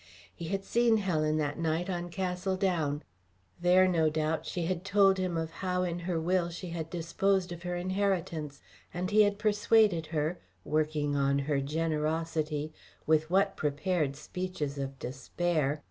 [0.33, 3.03] He had seen Helen that night on Castle Down;
[3.61, 7.61] there, no doubt, she had told him how in her will she had disposed of
[7.61, 8.61] her inheritance;
[8.91, 12.73] and he had persuaded her, working on her generosity
[13.05, 15.79] with what prepared speeches of despair!